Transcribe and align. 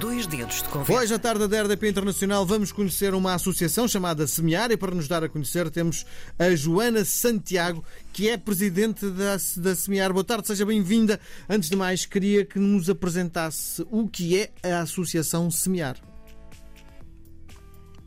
Dois 0.00 0.26
dedos 0.26 0.62
de 0.62 0.68
conversa. 0.68 0.92
Hoje, 0.92 1.14
à 1.14 1.18
tarde 1.18 1.48
da 1.48 1.62
RDP 1.62 1.88
Internacional, 1.88 2.44
vamos 2.44 2.70
conhecer 2.70 3.14
uma 3.14 3.32
associação 3.32 3.88
chamada 3.88 4.26
Semear 4.26 4.70
e 4.70 4.76
para 4.76 4.94
nos 4.94 5.08
dar 5.08 5.24
a 5.24 5.28
conhecer 5.28 5.70
temos 5.70 6.04
a 6.38 6.54
Joana 6.54 7.02
Santiago, 7.02 7.82
que 8.12 8.28
é 8.28 8.36
presidente 8.36 9.08
da, 9.08 9.36
da 9.56 9.74
Semear. 9.74 10.12
Boa 10.12 10.24
tarde, 10.24 10.48
seja 10.48 10.66
bem-vinda. 10.66 11.18
Antes 11.48 11.70
de 11.70 11.76
mais, 11.76 12.04
queria 12.04 12.44
que 12.44 12.58
nos 12.58 12.90
apresentasse 12.90 13.86
o 13.90 14.06
que 14.06 14.38
é 14.38 14.52
a 14.62 14.80
Associação 14.80 15.50
Semear. 15.50 15.96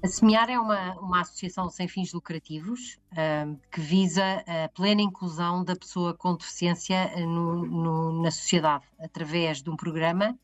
A 0.04 0.08
Semear 0.08 0.48
é 0.48 0.60
uma, 0.60 0.94
uma 1.00 1.22
associação 1.22 1.72
sem 1.72 1.88
fins 1.88 2.14
lucrativos 2.14 3.00
uh, 3.14 3.60
que 3.72 3.82
visa 3.82 4.44
a 4.46 4.70
plena 4.70 5.02
inclusão 5.02 5.64
da 5.64 5.76
pessoa 5.76 6.14
com 6.14 6.36
deficiência 6.36 7.12
no, 7.26 7.66
no, 7.66 8.22
na 8.22 8.30
sociedade, 8.30 8.86
através 9.00 9.64
de 9.64 9.72
um 9.72 9.76
programa 9.76 10.38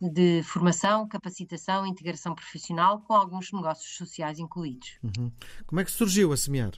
de 0.00 0.42
formação, 0.42 1.08
capacitação 1.08 1.86
e 1.86 1.90
integração 1.90 2.34
profissional, 2.34 3.00
com 3.00 3.14
alguns 3.14 3.52
negócios 3.52 3.96
sociais 3.96 4.38
incluídos. 4.38 4.98
Uhum. 5.02 5.30
Como 5.66 5.80
é 5.80 5.84
que 5.84 5.90
surgiu 5.90 6.32
a 6.32 6.36
Semear? 6.36 6.72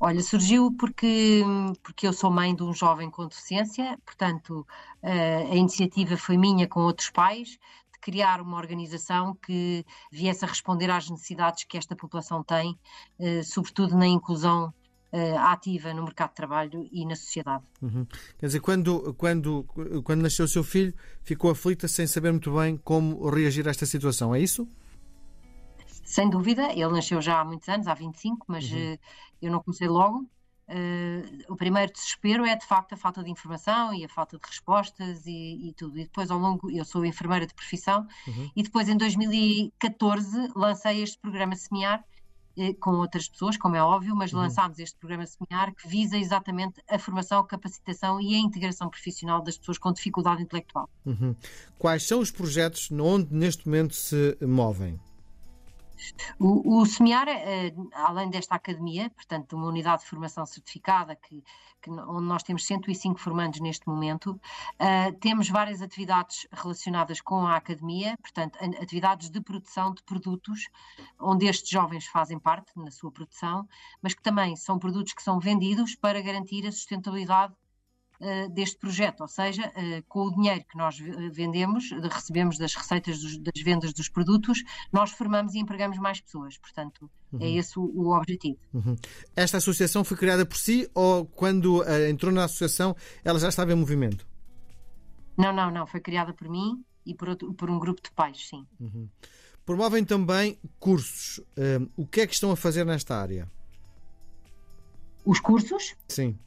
Olha, 0.00 0.20
surgiu 0.22 0.72
porque, 0.72 1.42
porque 1.82 2.06
eu 2.06 2.12
sou 2.12 2.30
mãe 2.30 2.54
de 2.54 2.62
um 2.62 2.74
jovem 2.74 3.10
com 3.10 3.26
deficiência, 3.26 3.98
portanto, 4.04 4.66
uh, 5.02 5.52
a 5.52 5.54
iniciativa 5.54 6.16
foi 6.16 6.36
minha 6.36 6.68
com 6.68 6.80
outros 6.80 7.10
pais, 7.10 7.58
criar 8.04 8.42
uma 8.42 8.58
organização 8.58 9.34
que 9.34 9.82
viesse 10.12 10.44
a 10.44 10.48
responder 10.48 10.90
às 10.90 11.08
necessidades 11.08 11.64
que 11.64 11.78
esta 11.78 11.96
população 11.96 12.44
tem, 12.44 12.78
eh, 13.18 13.42
sobretudo 13.42 13.96
na 13.96 14.06
inclusão 14.06 14.74
eh, 15.16 15.36
ativa 15.36 15.94
no 15.94 16.02
mercado 16.02 16.30
de 16.30 16.34
trabalho 16.34 16.88
e 16.90 17.06
na 17.06 17.14
sociedade. 17.14 17.62
Uhum. 17.80 18.04
Quer 18.36 18.46
dizer, 18.46 18.58
quando, 18.58 19.14
quando, 19.14 19.62
quando 20.02 20.22
nasceu 20.22 20.44
o 20.44 20.48
seu 20.48 20.64
filho, 20.64 20.92
ficou 21.22 21.52
aflita 21.52 21.86
sem 21.86 22.04
saber 22.04 22.32
muito 22.32 22.52
bem 22.52 22.76
como 22.76 23.30
reagir 23.30 23.64
a 23.68 23.70
esta 23.70 23.86
situação, 23.86 24.34
é 24.34 24.40
isso? 24.40 24.66
Sem 26.04 26.28
dúvida, 26.28 26.72
ele 26.72 26.88
nasceu 26.88 27.22
já 27.22 27.38
há 27.38 27.44
muitos 27.44 27.68
anos, 27.68 27.86
há 27.86 27.94
25, 27.94 28.44
mas 28.48 28.68
uhum. 28.72 28.76
Eh, 28.76 28.98
eu 29.40 29.52
não 29.52 29.62
comecei 29.62 29.86
logo. 29.86 30.28
Uh, 30.66 31.44
o 31.48 31.54
primeiro 31.54 31.92
desespero 31.92 32.44
é 32.44 32.56
de 32.56 32.66
facto 32.66 32.94
a 32.94 32.96
falta 32.96 33.22
de 33.22 33.30
informação 33.30 33.94
e 33.94 34.04
a 34.04 34.08
falta 34.08 34.36
de 34.36 34.44
respostas 34.44 35.24
e, 35.26 35.68
e 35.68 35.72
tudo. 35.74 35.96
E 35.96 36.02
depois, 36.02 36.28
ao 36.28 36.40
longo, 36.40 36.68
eu 36.72 36.84
sou 36.84 37.04
enfermeira 37.04 37.46
de 37.46 37.54
profissão, 37.54 38.04
uhum. 38.26 38.50
e 38.56 38.64
depois 38.64 38.88
em 38.88 38.96
2014 38.96 40.50
lancei 40.56 41.02
este 41.04 41.18
programa 41.18 41.54
Semear 41.54 42.02
com 42.80 42.92
outras 42.92 43.28
pessoas, 43.28 43.56
como 43.56 43.76
é 43.76 43.82
óbvio, 43.82 44.14
mas 44.14 44.32
uhum. 44.32 44.40
lançámos 44.40 44.78
este 44.78 44.96
programa 44.98 45.26
Semear 45.26 45.74
que 45.74 45.88
visa 45.88 46.16
exatamente 46.16 46.82
a 46.88 46.98
formação, 46.98 47.40
a 47.40 47.46
capacitação 47.46 48.20
e 48.20 48.34
a 48.34 48.38
integração 48.38 48.88
profissional 48.88 49.42
das 49.42 49.58
pessoas 49.58 49.78
com 49.78 49.92
dificuldade 49.92 50.42
intelectual. 50.42 50.88
Uhum. 51.04 51.34
Quais 51.78 52.06
são 52.06 52.20
os 52.20 52.30
projetos 52.30 52.88
onde 52.90 53.34
neste 53.34 53.66
momento 53.66 53.94
se 53.94 54.36
movem? 54.40 54.98
O, 56.38 56.80
o 56.80 56.86
SEMIAR, 56.86 57.28
eh, 57.28 57.74
além 57.92 58.30
desta 58.30 58.54
academia, 58.54 59.10
portanto, 59.10 59.54
uma 59.56 59.66
unidade 59.66 60.02
de 60.02 60.08
formação 60.08 60.44
certificada, 60.44 61.14
que, 61.16 61.42
que 61.80 61.90
onde 61.90 62.26
nós 62.26 62.42
temos 62.42 62.66
105 62.66 63.20
formandos 63.20 63.60
neste 63.60 63.86
momento, 63.88 64.30
uh, 64.30 65.12
temos 65.20 65.48
várias 65.48 65.82
atividades 65.82 66.46
relacionadas 66.52 67.20
com 67.20 67.46
a 67.46 67.56
academia, 67.56 68.16
portanto, 68.18 68.58
atividades 68.80 69.28
de 69.30 69.40
produção 69.40 69.92
de 69.92 70.02
produtos, 70.02 70.68
onde 71.18 71.46
estes 71.46 71.70
jovens 71.70 72.06
fazem 72.06 72.38
parte 72.38 72.72
na 72.76 72.90
sua 72.90 73.10
produção, 73.10 73.68
mas 74.02 74.14
que 74.14 74.22
também 74.22 74.56
são 74.56 74.78
produtos 74.78 75.12
que 75.12 75.22
são 75.22 75.38
vendidos 75.38 75.94
para 75.94 76.20
garantir 76.22 76.66
a 76.66 76.72
sustentabilidade 76.72 77.54
deste 78.52 78.78
projeto, 78.78 79.20
ou 79.20 79.28
seja, 79.28 79.68
uh, 79.68 80.02
com 80.08 80.20
o 80.26 80.34
dinheiro 80.34 80.64
que 80.64 80.76
nós 80.76 80.98
vendemos, 81.32 81.90
recebemos 81.90 82.58
das 82.58 82.74
receitas 82.74 83.18
dos, 83.18 83.38
das 83.38 83.62
vendas 83.62 83.92
dos 83.92 84.08
produtos, 84.08 84.62
nós 84.92 85.10
formamos 85.10 85.54
e 85.54 85.58
empregamos 85.58 85.98
mais 85.98 86.20
pessoas. 86.20 86.56
Portanto, 86.58 87.10
é 87.32 87.36
uhum. 87.36 87.42
é 87.42 87.50
esse 87.50 87.78
o, 87.78 87.82
o 87.82 88.16
objetivo. 88.16 88.58
Uhum. 88.72 88.96
Esta 89.36 89.58
associação 89.58 90.04
foi 90.04 90.16
criada 90.16 90.46
por 90.46 90.56
si 90.56 90.88
ou 90.94 91.26
quando 91.26 91.82
uh, 91.82 92.08
entrou 92.08 92.32
na 92.32 92.44
associação 92.44 92.96
ela 93.22 93.38
já 93.38 93.48
estava 93.48 93.72
em 93.72 93.76
movimento? 93.76 94.26
Não, 95.36 95.52
não, 95.52 95.70
não. 95.70 95.86
Foi 95.86 96.00
criada 96.00 96.32
por 96.32 96.48
mim 96.48 96.84
e 97.04 97.14
por, 97.14 97.28
outro, 97.28 97.52
por 97.54 97.68
um 97.70 97.78
grupo 97.78 98.00
de 98.02 98.10
pais, 98.12 98.48
sim. 98.48 98.66
Uhum. 98.80 99.08
Promovem 99.66 100.04
também 100.04 100.58
cursos. 100.78 101.40
o 101.96 102.06
que 102.06 102.20
é 102.20 102.26
que 102.26 102.34
estão 102.34 102.50
a 102.50 102.56
fazer 102.56 102.84
nesta 102.84 103.16
área? 103.16 103.50
Os 105.24 105.40
cursos? 105.40 105.96
Sim. 106.06 106.38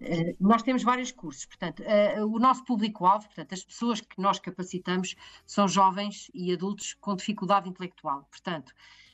Eh, 0.00 0.34
nós 0.40 0.62
temos 0.62 0.82
vários 0.82 1.12
cursos, 1.12 1.46
portanto, 1.46 1.82
uh, 1.82 2.26
o 2.26 2.38
nosso 2.38 2.64
público-alvo, 2.64 3.26
portanto, 3.26 3.52
as 3.52 3.64
pessoas 3.64 4.00
que 4.00 4.20
nós 4.20 4.38
capacitamos 4.38 5.14
são 5.46 5.68
jovens 5.68 6.30
e 6.34 6.52
adultos 6.52 6.94
com 6.94 7.14
dificuldade 7.14 7.68
intelectual. 7.68 8.26
Portanto, 8.30 8.70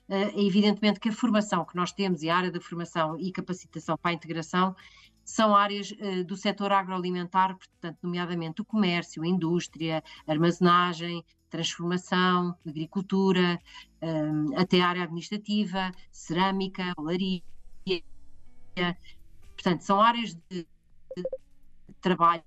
uh, 0.09 0.15
é 0.15 0.43
evidentemente 0.43 0.99
que 0.99 1.11
a 1.11 1.13
formação 1.13 1.65
que 1.65 1.77
nós 1.77 1.93
temos 1.93 2.23
e 2.23 2.31
a 2.31 2.37
área 2.37 2.51
da 2.51 2.61
formação 2.61 3.19
e 3.19 3.31
capacitação 3.31 3.97
para 3.99 4.11
a 4.11 4.15
integração 4.15 4.75
são 5.23 5.55
áreas 5.55 5.93
do 6.27 6.37
setor 6.37 6.73
agroalimentar, 6.73 7.57
portanto, 7.57 7.99
nomeadamente 8.03 8.63
o 8.63 8.65
comércio, 8.65 9.23
a 9.23 9.27
indústria, 9.27 10.03
armazenagem, 10.27 11.25
transformação, 11.49 12.57
agricultura, 12.67 13.61
até 14.57 14.81
a 14.81 14.89
área 14.89 15.05
administrativa, 15.05 15.93
cerâmica, 16.11 16.93
olaria. 16.97 17.43
Portanto, 19.63 19.83
são 19.83 20.01
áreas 20.01 20.35
de 20.49 20.67
trabalho, 22.01 22.43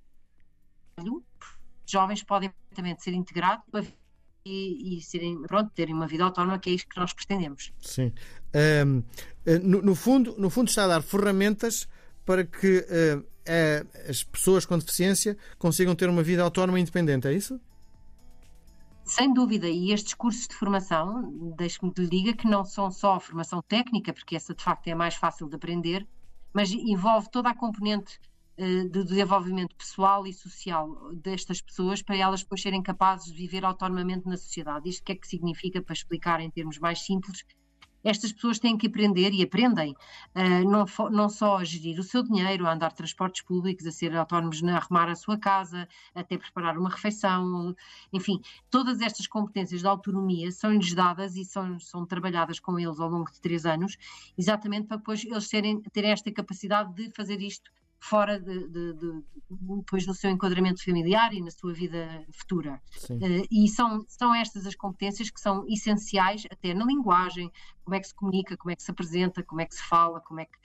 jovens 1.85 2.23
podem 2.23 2.49
perfeitamente 2.49 3.03
ser 3.03 3.13
integrados 3.13 3.87
e, 4.43 4.97
e, 4.97 5.01
serem, 5.01 5.43
pronto, 5.43 5.71
terem 5.75 5.93
uma 5.93 6.07
vida 6.07 6.23
autónoma, 6.23 6.57
que 6.57 6.71
é 6.71 6.73
isto 6.73 6.89
que 6.89 6.99
nós 6.99 7.13
pretendemos. 7.13 7.71
Sim. 7.79 8.11
Um, 8.55 9.03
eh, 9.45 9.59
no, 9.59 9.83
no, 9.83 9.93
fundo, 9.93 10.35
no 10.39 10.49
fundo 10.49 10.69
está 10.69 10.85
a 10.85 10.87
dar 10.87 11.03
ferramentas 11.03 11.87
para 12.25 12.43
que 12.43 12.79
uh, 12.79 14.09
as 14.09 14.23
pessoas 14.23 14.65
com 14.65 14.79
deficiência 14.79 15.37
consigam 15.59 15.93
ter 15.93 16.09
uma 16.09 16.23
vida 16.23 16.41
autónoma 16.41 16.79
e 16.79 16.81
independente, 16.81 17.27
é 17.27 17.33
isso? 17.33 17.61
Sem 19.05 19.31
dúvida, 19.31 19.67
e 19.67 19.91
estes 19.91 20.15
cursos 20.15 20.47
de 20.47 20.55
formação, 20.55 21.31
deixe-me 21.55 21.93
que 21.93 22.01
lhe 22.01 22.09
diga 22.09 22.33
que 22.33 22.47
não 22.47 22.65
são 22.65 22.89
só 22.89 23.19
formação 23.19 23.61
técnica, 23.61 24.11
porque 24.13 24.35
essa 24.35 24.55
de 24.55 24.63
facto 24.63 24.87
é 24.87 24.95
mais 24.95 25.13
fácil 25.13 25.47
de 25.47 25.55
aprender, 25.55 26.07
mas 26.53 26.71
envolve 26.71 27.29
toda 27.31 27.49
a 27.49 27.55
componente 27.55 28.19
uh, 28.57 28.89
de 28.89 29.03
desenvolvimento 29.03 29.75
pessoal 29.75 30.27
e 30.27 30.33
social 30.33 31.13
destas 31.15 31.61
pessoas 31.61 32.01
para 32.01 32.15
elas 32.15 32.43
depois 32.43 32.61
serem 32.61 32.81
capazes 32.81 33.25
de 33.25 33.33
viver 33.33 33.65
autonomamente 33.65 34.27
na 34.27 34.37
sociedade. 34.37 34.89
Isto 34.89 35.01
o 35.01 35.05
que 35.05 35.11
é 35.13 35.15
que 35.15 35.27
significa, 35.27 35.81
para 35.81 35.93
explicar 35.93 36.39
em 36.39 36.49
termos 36.51 36.77
mais 36.79 37.03
simples, 37.03 37.43
estas 38.03 38.31
pessoas 38.31 38.59
têm 38.59 38.77
que 38.77 38.87
aprender 38.87 39.31
e 39.33 39.41
aprendem 39.41 39.91
uh, 40.35 40.69
não, 40.69 40.85
não, 41.09 41.29
só 41.29 41.57
a 41.57 41.63
gerir 41.63 41.99
o 41.99 42.03
seu 42.03 42.23
dinheiro, 42.23 42.67
a 42.67 42.73
andar 42.73 42.91
transportes 42.91 43.41
públicos, 43.41 43.85
a 43.85 43.91
ser 43.91 44.15
autónomos 44.15 44.63
a 44.63 44.77
arrumar 44.77 45.09
a 45.09 45.15
sua 45.15 45.37
casa, 45.37 45.87
até 46.13 46.37
preparar 46.37 46.77
uma 46.77 46.89
refeição, 46.89 47.75
enfim, 48.11 48.41
todas 48.69 49.01
estas 49.01 49.27
competências 49.27 49.81
de 49.81 49.87
autonomia 49.87 50.51
são-lhes 50.51 50.93
dadas 50.93 51.35
e 51.35 51.45
são, 51.45 51.79
são 51.79 52.05
trabalhadas 52.05 52.59
com 52.59 52.79
eles 52.79 52.99
ao 52.99 53.09
longo 53.09 53.31
de 53.31 53.39
três 53.39 53.65
anos, 53.65 53.97
exatamente 54.37 54.87
para 54.87 54.97
depois 54.97 55.23
eles 55.23 55.47
serem, 55.47 55.81
terem 55.81 56.11
esta 56.11 56.31
capacidade 56.31 56.93
de 56.93 57.11
fazer 57.15 57.41
isto 57.41 57.71
fora 58.03 58.37
de, 58.37 58.67
de, 58.67 58.93
de, 58.93 59.23
depois 59.49 60.05
do 60.05 60.13
seu 60.13 60.29
enquadramento 60.29 60.83
familiar 60.83 61.33
e 61.33 61.41
na 61.41 61.49
sua 61.49 61.73
vida 61.73 62.25
futura. 62.33 62.81
Uh, 63.09 63.47
e 63.49 63.67
são, 63.69 64.03
são 64.09 64.35
estas 64.35 64.67
as 64.67 64.75
competências 64.75 65.29
que 65.29 65.39
são 65.39 65.65
essenciais 65.69 66.45
até 66.51 66.73
na 66.73 66.83
linguagem, 66.83 67.49
como 67.85 67.95
é 67.95 68.01
que 68.01 68.07
se 68.07 68.13
comunica, 68.13 68.57
como 68.57 68.71
é 68.71 68.75
que 68.75 68.83
se 68.83 68.91
apresenta, 68.91 69.41
como 69.41 69.61
é 69.61 69.65
que 69.65 69.75
se 69.75 69.83
fala, 69.83 70.19
como 70.19 70.41
é 70.41 70.45
que 70.45 70.57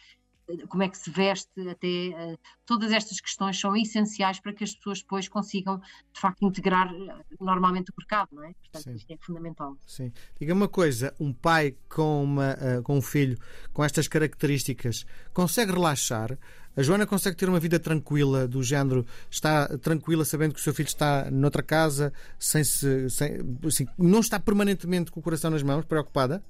como 0.68 0.82
é 0.82 0.88
que 0.88 0.96
se 0.96 1.10
veste, 1.10 1.68
até 1.68 2.08
uh, 2.08 2.38
todas 2.64 2.92
estas 2.92 3.20
questões 3.20 3.58
são 3.58 3.76
essenciais 3.76 4.40
para 4.40 4.52
que 4.52 4.64
as 4.64 4.74
pessoas 4.74 5.00
depois 5.00 5.28
consigam, 5.28 5.78
de 5.78 6.20
facto, 6.20 6.44
integrar 6.44 6.92
uh, 6.92 7.24
normalmente 7.40 7.90
o 7.90 7.94
mercado, 7.98 8.28
não 8.32 8.44
é? 8.44 8.52
Portanto, 8.54 8.84
Sim. 8.84 8.94
isto 8.94 9.10
é 9.12 9.16
fundamental. 9.20 9.76
Sim. 9.86 10.12
Diga 10.38 10.54
uma 10.54 10.68
coisa, 10.68 11.14
um 11.20 11.32
pai 11.32 11.76
com, 11.88 12.24
uma, 12.24 12.54
uh, 12.54 12.82
com 12.82 12.96
um 12.96 13.02
filho 13.02 13.38
com 13.72 13.84
estas 13.84 14.08
características 14.08 15.04
consegue 15.32 15.72
relaxar? 15.72 16.38
A 16.76 16.82
Joana 16.82 17.06
consegue 17.06 17.36
ter 17.36 17.48
uma 17.48 17.58
vida 17.58 17.80
tranquila, 17.80 18.46
do 18.46 18.62
género, 18.62 19.04
está 19.28 19.66
tranquila 19.78 20.24
sabendo 20.24 20.54
que 20.54 20.60
o 20.60 20.62
seu 20.62 20.72
filho 20.72 20.86
está 20.86 21.28
noutra 21.28 21.60
casa, 21.60 22.12
sem 22.38 22.62
se, 22.62 23.10
sem, 23.10 23.38
assim, 23.66 23.88
não 23.98 24.20
está 24.20 24.38
permanentemente 24.38 25.10
com 25.10 25.18
o 25.18 25.22
coração 25.22 25.50
nas 25.50 25.62
mãos, 25.62 25.84
preocupada? 25.84 26.40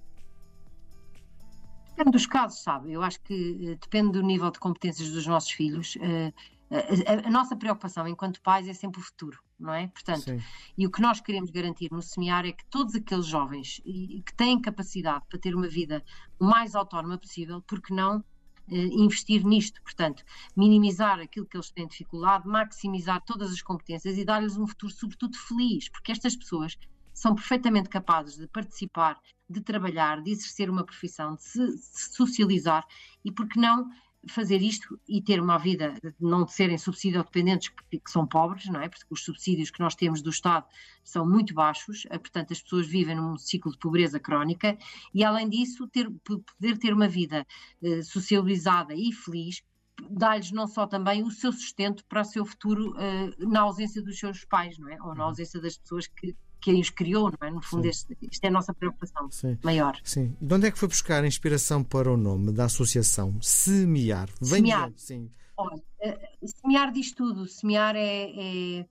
Depende 1.99 2.13
dos 2.13 2.27
casos, 2.27 2.61
sabe? 2.63 2.93
Eu 2.93 3.03
acho 3.03 3.21
que 3.23 3.35
uh, 3.35 3.77
depende 3.81 4.13
do 4.13 4.23
nível 4.23 4.53
de 4.53 4.61
competências 4.61 5.11
dos 5.11 5.27
nossos 5.27 5.51
filhos. 5.51 5.97
Uh, 5.97 6.33
a, 6.71 7.27
a, 7.27 7.31
nossa 7.31 7.57
preocupação 7.57 8.07
enquanto 8.07 8.41
pais 8.41 8.69
é 8.69 8.73
sempre 8.73 9.01
o 9.01 9.03
futuro, 9.03 9.37
não 9.59 9.75
é? 9.75 9.89
Portanto, 9.89 10.23
Sim. 10.23 10.41
e 10.77 10.87
o 10.87 10.93
que 10.93 11.03
nós 11.03 11.21
queremos 11.21 11.51
garantir 11.51 11.91
no 11.91 12.01
semear 12.01 12.47
é 12.47 12.53
que 12.53 12.65
todos 12.67 12.95
aqueles 12.95 13.27
jovens 13.27 13.81
que 13.85 14.35
têm 14.37 14.61
capacidade 14.61 15.25
para 15.29 15.41
ter 15.41 15.57
uma 15.57 15.67
vida 15.67 16.05
o 16.39 16.45
mais 16.45 16.77
autónoma 16.77 17.19
possível, 17.19 17.61
porque 17.63 17.93
não 17.93 18.23
investir 18.71 19.47
nisto, 19.47 19.81
portanto, 19.83 20.23
minimizar 20.55 21.19
aquilo 21.21 21.47
que 21.47 21.57
eles 21.57 21.71
têm 21.71 21.87
dificuldade, 21.87 22.47
maximizar 22.47 23.25
todas 23.25 23.51
as 23.51 23.63
competências 23.63 24.19
e 24.19 24.25
dar-lhes 24.27 24.59
um 24.59 24.67
futuro, 24.67 24.93
sobretudo, 24.93 25.39
feliz, 25.39 25.89
porque 25.89 26.13
estas 26.13 26.37
pessoas 26.37 26.77
são 27.19 27.35
perfeitamente 27.35 27.89
capazes 27.89 28.37
de 28.37 28.47
participar, 28.47 29.21
de 29.51 29.61
trabalhar, 29.61 30.23
de 30.23 30.31
exercer 30.31 30.71
uma 30.71 30.85
profissão, 30.85 31.35
de 31.35 31.43
se, 31.43 31.79
socializar 32.15 32.87
e, 33.25 33.33
por 33.33 33.49
que 33.49 33.59
não, 33.59 33.91
fazer 34.29 34.63
isto 34.63 35.01
e 35.09 35.21
ter 35.21 35.41
uma 35.41 35.59
vida, 35.59 35.95
não 36.21 36.45
de 36.45 36.53
serem 36.53 36.79
subsídio 36.79 37.25
dependentes 37.25 37.71
que, 37.91 37.99
que 37.99 38.11
são 38.11 38.25
pobres, 38.25 38.67
não 38.67 38.81
é? 38.81 38.89
Porque 38.89 39.05
os 39.11 39.25
subsídios 39.25 39.71
que 39.71 39.81
nós 39.81 39.97
temos 39.97 40.23
do 40.23 40.31
Estado 40.31 40.65
são 41.03 41.29
muito 41.29 41.53
baixos, 41.55 42.07
eh, 42.09 42.19
portanto 42.19 42.53
as 42.53 42.63
pessoas 42.63 42.87
vivem 42.87 43.17
num 43.17 43.37
ciclo 43.37 43.73
de 43.73 43.79
pobreza 43.79 44.21
crónica 44.21 44.79
e 45.13 45.25
além 45.25 45.49
disso 45.49 45.89
ter, 45.89 46.09
poder 46.23 46.79
ter 46.79 46.93
uma 46.93 47.09
vida 47.09 47.45
eh, 47.83 48.03
socializada 48.03 48.95
e 48.95 49.13
feliz 49.13 49.63
dá-lhes 50.09 50.53
não 50.53 50.69
só 50.69 50.87
também 50.87 51.25
o 51.25 51.31
seu 51.31 51.53
sustento 51.53 52.05
para 52.07 52.21
o 52.21 52.25
seu 52.25 52.45
futuro 52.45 52.93
uh, 52.93 53.49
na 53.49 53.63
ausência 53.63 54.01
dos 54.01 54.19
seus 54.19 54.45
pais, 54.45 54.79
não 54.79 54.89
é? 54.89 54.97
Ou 55.03 55.15
na 55.15 55.23
uhum. 55.25 55.31
ausência 55.31 55.61
das 55.61 55.77
pessoas 55.77 56.07
que, 56.07 56.37
que 56.61 56.73
os 56.73 56.91
criou, 56.91 57.33
não 57.41 57.49
é? 57.49 57.51
No 57.51 57.63
fundo, 57.63 57.87
este, 57.87 58.17
isto 58.21 58.45
é 58.45 58.49
a 58.49 58.51
nossa 58.51 58.75
preocupação 58.75 59.31
Sim. 59.31 59.59
maior. 59.63 59.97
Sim. 60.03 60.37
De 60.41 60.55
onde 60.55 60.67
é 60.67 60.71
que 60.71 60.79
foi 60.79 60.89
buscar 60.89 61.23
a 61.23 61.27
inspiração 61.27 61.85
para 61.85 62.11
o 62.11 62.17
nome 62.17 62.53
da 62.53 62.65
associação? 62.65 63.41
Semear. 63.41 64.29
Vem 64.41 64.61
semear. 64.61 64.93
Sim. 64.97 65.31
Olha, 65.57 65.77
uh, 65.77 66.49
semear 66.63 66.93
diz 66.93 67.13
tudo. 67.13 67.47
Semear 67.47 67.95
é, 67.97 68.31
é, 68.31 68.87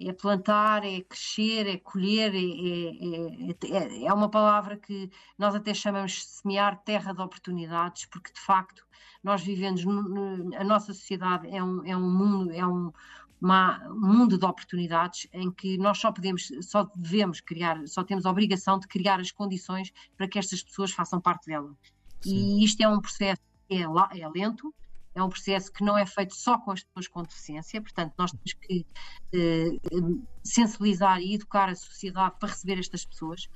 é, 0.00 0.12
plantar, 0.12 0.84
é 0.84 1.00
crescer, 1.02 1.66
é 1.66 1.76
colher, 1.76 2.34
é, 2.34 2.38
é, 2.38 3.76
é, 3.76 4.04
é 4.06 4.12
uma 4.12 4.30
palavra 4.30 4.76
que 4.76 5.10
nós 5.38 5.54
até 5.54 5.74
chamamos 5.74 6.12
de 6.12 6.24
semear 6.24 6.82
terra 6.84 7.12
de 7.12 7.20
oportunidades, 7.20 8.06
porque 8.06 8.32
de 8.32 8.40
facto 8.40 8.84
nós 9.22 9.42
vivemos, 9.42 9.82
a 10.56 10.64
nossa 10.64 10.94
sociedade 10.94 11.48
é 11.54 11.62
um, 11.62 11.84
é 11.84 11.94
um 11.94 12.10
mundo, 12.10 12.50
é 12.52 12.66
um, 12.66 12.90
uma, 13.40 13.80
um 13.88 14.18
mundo 14.18 14.38
de 14.38 14.44
oportunidades 14.44 15.26
em 15.32 15.50
que 15.50 15.78
nós 15.78 15.98
só 15.98 16.12
podemos, 16.12 16.50
só 16.62 16.90
devemos 16.94 17.40
criar, 17.40 17.86
só 17.86 18.04
temos 18.04 18.26
a 18.26 18.30
obrigação 18.30 18.78
de 18.78 18.86
criar 18.86 19.20
as 19.20 19.32
condições 19.32 19.92
para 20.16 20.28
que 20.28 20.38
estas 20.38 20.62
pessoas 20.62 20.92
façam 20.92 21.20
parte 21.20 21.46
dela. 21.46 21.74
Sim. 22.20 22.60
E 22.60 22.64
isto 22.64 22.80
é 22.82 22.88
um 22.88 23.00
processo 23.00 23.40
que 23.68 23.76
é, 23.76 23.82
é 23.82 24.28
lento, 24.28 24.74
é 25.14 25.22
um 25.22 25.28
processo 25.28 25.72
que 25.72 25.82
não 25.82 25.96
é 25.96 26.06
feito 26.06 26.34
só 26.34 26.58
com 26.58 26.70
as 26.70 26.84
pessoas 26.84 27.08
com 27.08 27.22
deficiência, 27.22 27.80
portanto, 27.80 28.12
nós 28.16 28.30
temos 28.30 28.52
que 28.52 28.86
eh, 29.32 29.72
sensibilizar 30.44 31.20
e 31.20 31.34
educar 31.34 31.68
a 31.68 31.74
sociedade 31.74 32.36
para 32.38 32.48
receber 32.48 32.78
estas 32.78 33.04
pessoas, 33.04 33.48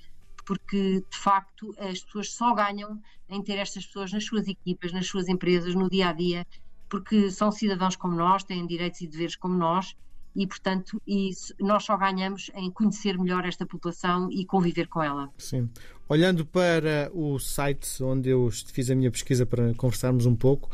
porque 0.45 1.05
de 1.09 1.17
facto 1.17 1.75
as 1.79 2.03
pessoas 2.03 2.33
só 2.33 2.55
ganham 2.55 3.01
em 3.29 3.43
ter 3.43 3.57
estas 3.59 3.87
pessoas 3.87 4.13
nas 4.13 4.25
suas 4.25 4.47
equipas, 4.49 4.93
nas 4.93 5.07
suas 5.07 5.29
empresas, 5.29 5.75
no 5.75 5.89
dia 5.89 6.09
a 6.09 6.13
dia, 6.13 6.47
porque 6.89 7.31
são 7.31 7.51
cidadãos 7.51 7.97
como 7.97 8.15
nós, 8.15 8.45
têm 8.45 8.67
direitos 8.67 9.01
e 9.01 9.07
deveres 9.07 9.37
como 9.37 9.57
nós, 9.57 9.97
e 10.37 10.47
portanto 10.47 11.01
isso, 11.07 11.55
nós 11.61 11.85
só 11.85 11.97
ganhamos 11.97 12.51
em 12.55 12.71
conhecer 12.71 13.17
melhor 13.17 13.45
esta 13.45 13.65
população 13.65 14.29
e 14.33 14.45
conviver 14.45 14.89
com 14.89 15.03
ela. 15.03 15.31
Sim. 15.39 15.71
Olhando 16.09 16.45
para 16.45 17.11
o 17.15 17.39
site 17.39 18.03
onde 18.03 18.29
eu 18.31 18.51
fiz 18.51 18.91
a 18.91 18.95
minha 18.95 19.11
pesquisa 19.11 19.47
para 19.47 19.73
conversarmos 19.75 20.27
um 20.27 20.35
pouco, 20.35 20.71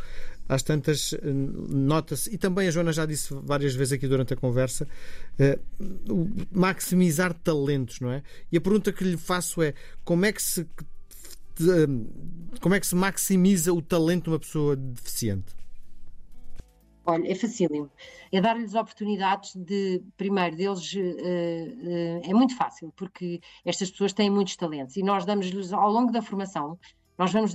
às 0.49 0.63
tantas 0.63 1.13
eh, 1.13 1.21
nota-se, 1.23 2.35
e 2.35 2.39
também 2.39 2.67
a 2.67 2.71
Joana 2.71 2.93
já 2.93 3.07
disse 3.07 3.33
várias 3.45 3.75
vezes 3.75 3.93
aqui 3.93 4.09
durante 4.09 4.35
a 4.35 4.37
conversa, 4.37 4.89
eh, 5.39 5.59
maximizar 6.51 7.33
talentos, 7.35 8.01
não 8.01 8.11
é? 8.11 8.23
E 8.51 8.57
a 8.57 8.61
pergunta 8.61 8.93
que 8.93 9.05
lhe 9.05 9.17
faço 9.17 9.63
é 9.63 9.75
como 10.05 10.25
é 10.25 10.33
que 10.33 10.43
se 10.43 10.67
como 12.61 12.75
é 12.75 12.81
que 12.81 12.87
se 12.87 12.95
maximiza 12.95 13.71
o 13.71 13.83
talento 13.83 14.25
de 14.25 14.31
uma 14.31 14.39
pessoa 14.39 14.75
deficiente? 14.75 15.60
Olha, 17.11 17.29
é 17.29 17.35
facílimo. 17.35 17.91
É 18.31 18.41
dar-lhes 18.41 18.75
oportunidades 18.75 19.57
de, 19.57 20.01
primeiro, 20.17 20.55
deles. 20.57 20.93
Uh, 20.95 21.01
uh, 21.01 22.31
é 22.31 22.33
muito 22.33 22.57
fácil, 22.57 22.93
porque 22.97 23.41
estas 23.65 23.91
pessoas 23.91 24.13
têm 24.13 24.31
muitos 24.31 24.55
talentos 24.55 24.97
e 24.97 25.03
nós 25.03 25.25
damos-lhes, 25.25 25.73
ao 25.73 25.91
longo 25.91 26.13
da 26.13 26.23
formação, 26.23 26.79
nós 27.19 27.33
vamos, 27.33 27.55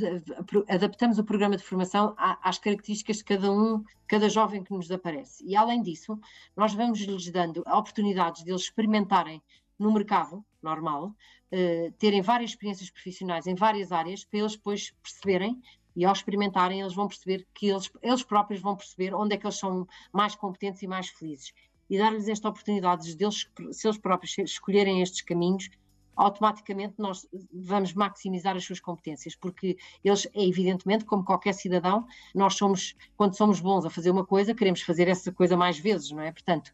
adaptamos 0.70 1.18
o 1.18 1.24
programa 1.24 1.58
de 1.58 1.64
formação 1.64 2.14
às 2.18 2.60
características 2.60 3.18
de 3.18 3.24
cada 3.24 3.52
um, 3.52 3.84
cada 4.08 4.30
jovem 4.30 4.64
que 4.64 4.72
nos 4.72 4.92
aparece. 4.92 5.44
E 5.44 5.56
além 5.56 5.82
disso, 5.82 6.20
nós 6.56 6.74
vamos 6.74 7.00
lhes 7.00 7.32
dando 7.32 7.62
oportunidades 7.62 8.44
de 8.44 8.52
eles 8.52 8.64
experimentarem 8.64 9.42
no 9.80 9.92
mercado 9.92 10.46
normal, 10.62 11.08
uh, 11.08 11.92
terem 11.98 12.22
várias 12.22 12.52
experiências 12.52 12.90
profissionais 12.90 13.48
em 13.48 13.56
várias 13.56 13.92
áreas, 13.92 14.26
para 14.26 14.40
eles 14.40 14.56
depois 14.56 14.94
perceberem 15.02 15.62
e 15.96 16.06
ao 16.06 16.14
experimentarem 16.14 16.82
eles 16.82 16.94
vão 16.94 17.08
perceber 17.08 17.48
que 17.54 17.68
eles, 17.68 17.90
eles 18.02 18.24
próprios 18.24 18.62
vão 18.62 18.76
perceber 18.76 19.14
onde 19.14 19.36
é 19.36 19.38
que 19.38 19.46
eles 19.46 19.58
são 19.58 19.88
mais 20.12 20.36
competentes 20.36 20.82
e 20.82 20.88
mais 20.88 21.10
felizes. 21.10 21.54
E 21.90 21.98
dar-lhes 21.98 22.28
esta 22.28 22.50
oportunidade 22.50 23.16
de 23.16 23.24
eles, 23.24 23.48
se 23.72 23.88
eles 23.88 23.98
próprios 23.98 24.38
escolherem 24.38 25.02
estes 25.02 25.22
caminhos 25.22 25.70
automaticamente 26.16 26.96
nós 26.98 27.28
vamos 27.54 27.94
maximizar 27.94 28.56
as 28.56 28.64
suas 28.64 28.80
competências, 28.80 29.36
porque 29.36 29.78
eles, 30.04 30.26
é 30.34 30.46
evidentemente, 30.46 31.06
como 31.06 31.24
qualquer 31.24 31.54
cidadão, 31.54 32.06
nós 32.34 32.56
somos, 32.56 32.96
quando 33.18 33.36
somos 33.36 33.60
bons 33.60 33.86
a 33.86 33.90
fazer 33.90 34.12
uma 34.12 34.26
coisa, 34.26 34.56
queremos 34.56 34.82
fazer 34.82 35.08
essa 35.08 35.32
coisa 35.32 35.58
mais 35.58 35.78
vezes, 35.78 36.12
não 36.12 36.22
é? 36.22 36.32
Portanto, 36.32 36.72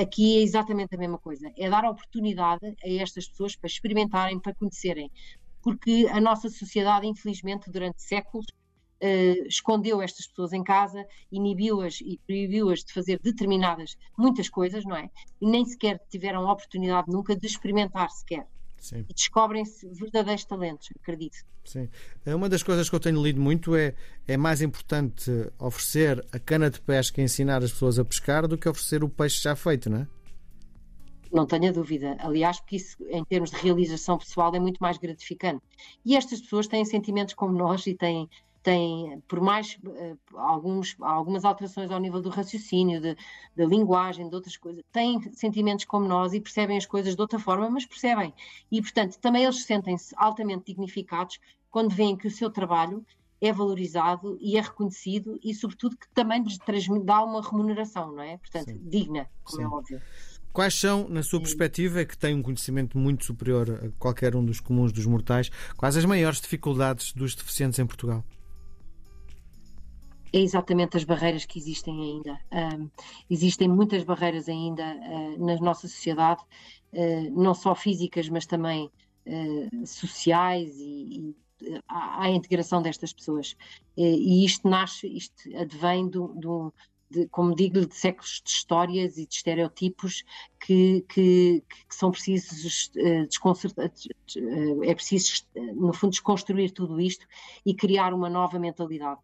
aqui 0.00 0.38
é 0.38 0.42
exatamente 0.42 0.94
a 0.94 0.98
mesma 0.98 1.18
coisa, 1.18 1.52
é 1.56 1.68
dar 1.68 1.84
oportunidade 1.84 2.66
a 2.66 2.88
estas 2.88 3.28
pessoas 3.28 3.56
para 3.56 3.66
experimentarem, 3.66 4.38
para 4.38 4.54
conhecerem, 4.54 5.10
porque 5.68 6.08
a 6.10 6.18
nossa 6.18 6.48
sociedade, 6.48 7.06
infelizmente, 7.06 7.70
durante 7.70 8.02
séculos, 8.02 8.46
Uh, 9.00 9.46
escondeu 9.46 10.02
estas 10.02 10.26
pessoas 10.26 10.52
em 10.52 10.64
casa, 10.64 11.06
inibiu-as 11.30 12.00
e 12.00 12.18
proibiu-as 12.26 12.80
de 12.82 12.92
fazer 12.92 13.20
determinadas, 13.22 13.96
muitas 14.18 14.48
coisas, 14.48 14.84
não 14.84 14.96
é? 14.96 15.08
E 15.40 15.48
nem 15.48 15.64
sequer 15.64 16.02
tiveram 16.10 16.44
a 16.48 16.52
oportunidade 16.52 17.08
nunca 17.08 17.36
de 17.36 17.46
experimentar 17.46 18.10
sequer. 18.10 18.44
Sim. 18.80 19.04
e 19.08 19.14
descobrem-se 19.14 19.88
verdadeiros 19.88 20.44
talentos, 20.44 20.88
acredito. 21.00 21.38
Sim. 21.64 21.88
É 22.24 22.34
uma 22.34 22.48
das 22.48 22.62
coisas 22.62 22.88
que 22.88 22.96
eu 22.96 23.00
tenho 23.00 23.22
lido 23.22 23.40
muito 23.40 23.76
é 23.76 23.94
é 24.26 24.36
mais 24.36 24.62
importante 24.62 25.30
oferecer 25.58 26.26
a 26.32 26.38
cana 26.38 26.68
de 26.68 26.80
pesca 26.80 27.20
e 27.20 27.24
ensinar 27.24 27.62
as 27.62 27.70
pessoas 27.70 28.00
a 28.00 28.04
pescar 28.04 28.48
do 28.48 28.58
que 28.58 28.68
oferecer 28.68 29.04
o 29.04 29.08
peixe 29.08 29.42
já 29.42 29.54
feito, 29.54 29.88
não 29.88 29.98
é? 29.98 30.06
Não 31.32 31.46
tenha 31.46 31.72
dúvida. 31.72 32.16
Aliás, 32.20 32.60
porque 32.60 32.76
isso, 32.76 32.96
em 33.08 33.24
termos 33.24 33.50
de 33.50 33.56
realização 33.56 34.18
pessoal, 34.18 34.54
é 34.54 34.60
muito 34.60 34.78
mais 34.78 34.98
gratificante. 34.98 35.62
E 36.04 36.16
estas 36.16 36.40
pessoas 36.40 36.66
têm 36.66 36.84
sentimentos 36.84 37.34
como 37.34 37.56
nós 37.56 37.86
e 37.86 37.94
têm 37.94 38.28
têm, 38.62 39.22
por 39.26 39.40
mais 39.40 39.78
uh, 39.84 40.18
alguns, 40.36 40.94
algumas 41.00 41.44
alterações 41.44 41.90
ao 41.90 41.98
nível 41.98 42.20
do 42.20 42.28
raciocínio, 42.28 43.00
da 43.00 43.64
linguagem, 43.64 44.28
de 44.28 44.34
outras 44.34 44.56
coisas, 44.56 44.82
têm 44.92 45.20
sentimentos 45.32 45.84
como 45.86 46.06
nós 46.06 46.34
e 46.34 46.40
percebem 46.40 46.76
as 46.76 46.84
coisas 46.84 47.14
de 47.14 47.20
outra 47.20 47.38
forma, 47.38 47.70
mas 47.70 47.86
percebem. 47.86 48.34
E, 48.70 48.82
portanto, 48.82 49.18
também 49.20 49.44
eles 49.44 49.64
sentem-se 49.64 50.14
altamente 50.18 50.66
dignificados 50.66 51.38
quando 51.70 51.94
veem 51.94 52.16
que 52.16 52.26
o 52.26 52.30
seu 52.30 52.50
trabalho 52.50 53.04
é 53.40 53.52
valorizado 53.52 54.36
e 54.40 54.56
é 54.56 54.60
reconhecido 54.60 55.38
e, 55.42 55.54
sobretudo, 55.54 55.96
que 55.96 56.08
também 56.10 56.42
lhes 56.42 56.58
dá 57.04 57.24
uma 57.24 57.40
remuneração, 57.40 58.12
não 58.12 58.22
é? 58.22 58.36
Portanto, 58.36 58.72
Sim. 58.72 58.82
digna, 58.84 59.30
como 59.44 59.62
é 59.62 59.64
Sim. 59.64 59.70
é 59.70 59.74
óbvio. 59.74 60.02
Quais 60.52 60.74
são, 60.74 61.08
na 61.08 61.22
sua 61.22 61.40
perspectiva, 61.40 62.04
que 62.04 62.16
tem 62.16 62.34
um 62.34 62.42
conhecimento 62.42 62.98
muito 62.98 63.24
superior 63.24 63.70
a 63.70 63.88
qualquer 63.98 64.34
um 64.34 64.44
dos 64.44 64.60
comuns 64.60 64.92
dos 64.92 65.06
mortais, 65.06 65.50
quais 65.76 65.96
as 65.96 66.04
maiores 66.04 66.40
dificuldades 66.40 67.12
dos 67.12 67.34
deficientes 67.34 67.78
em 67.78 67.86
Portugal? 67.86 68.24
é 70.32 70.40
exatamente 70.40 70.96
as 70.96 71.04
barreiras 71.04 71.44
que 71.44 71.58
existem 71.58 72.00
ainda. 72.00 72.38
Um, 72.52 72.90
existem 73.30 73.68
muitas 73.68 74.04
barreiras 74.04 74.48
ainda 74.48 74.84
uh, 74.84 75.44
na 75.44 75.56
nossa 75.56 75.88
sociedade, 75.88 76.42
uh, 76.92 77.40
não 77.40 77.54
só 77.54 77.74
físicas, 77.74 78.28
mas 78.28 78.46
também 78.46 78.90
uh, 79.26 79.86
sociais 79.86 80.76
e, 80.78 81.34
e 81.62 81.80
à, 81.88 82.24
à, 82.24 82.30
integração 82.30 82.82
destas 82.82 83.12
pessoas. 83.12 83.56
e 83.96 84.44
isto 84.44 84.68
nasce, 84.68 85.08
isto 85.08 85.34
advém 85.56 86.08
do, 86.08 86.28
do 86.28 86.72
de, 87.10 87.26
como 87.28 87.54
digo, 87.54 87.86
de 87.86 87.94
séculos 87.94 88.42
de 88.44 88.50
histórias 88.50 89.18
e 89.18 89.26
de 89.26 89.34
estereotipos 89.34 90.24
que, 90.60 91.04
que, 91.08 91.62
que 91.88 91.94
são 91.94 92.10
precisos 92.10 92.90
desconcertar, 93.28 93.90
é 94.82 94.94
preciso, 94.94 95.44
no 95.74 95.92
fundo, 95.92 96.10
desconstruir 96.10 96.70
tudo 96.72 97.00
isto 97.00 97.26
e 97.64 97.74
criar 97.74 98.12
uma 98.12 98.28
nova 98.28 98.58
mentalidade. 98.58 99.20